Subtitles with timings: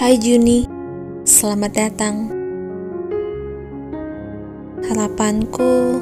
[0.00, 0.64] Hai Juni,
[1.28, 2.32] selamat datang.
[4.80, 6.00] Harapanku,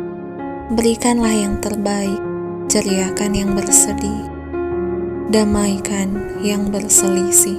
[0.78, 2.22] berikanlah yang terbaik,
[2.70, 4.22] ceriakan yang bersedih,
[5.34, 6.14] damaikan
[6.46, 7.58] yang berselisih.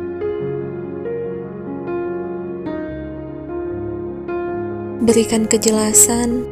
[5.03, 6.47] Berikan kejelasan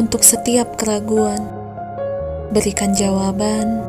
[0.00, 1.44] untuk setiap keraguan,
[2.56, 3.84] berikan jawaban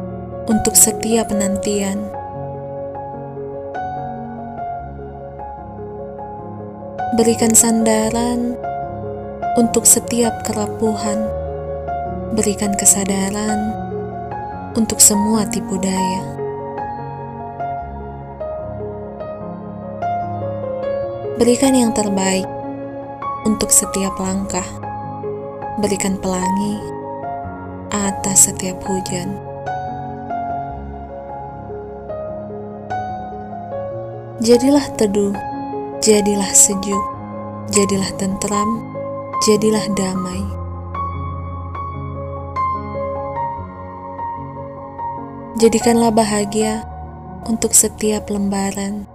[0.52, 2.20] untuk setiap penantian.
[7.12, 8.56] Berikan sandaran
[9.60, 11.20] untuk setiap kerapuhan,
[12.32, 13.76] berikan kesadaran
[14.80, 16.24] untuk semua tipu daya.
[21.36, 22.48] Berikan yang terbaik
[23.44, 24.64] untuk setiap langkah,
[25.84, 26.80] berikan pelangi
[27.92, 29.36] atas setiap hujan.
[34.40, 35.51] Jadilah teduh,
[36.02, 37.04] jadilah sejuk,
[37.70, 38.90] jadilah tentram,
[39.46, 40.42] jadilah damai.
[45.62, 46.90] Jadikanlah bahagia
[47.46, 49.06] untuk setiap lembaran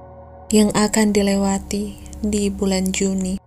[0.55, 3.46] yang akan dilewati di bulan Juni.